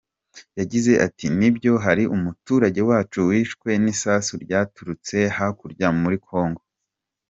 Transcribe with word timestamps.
Yagize 0.59 0.91
ati 1.05 1.25
“Nibyo 1.39 1.73
hari 1.85 2.03
umuturage 2.15 2.81
wacu 2.89 3.19
wishwe 3.29 3.69
n’isasu 3.83 4.33
ryaturutse 4.43 5.17
hakurya 5.37 5.87
muri 6.01 6.17
Congo. 6.27 6.61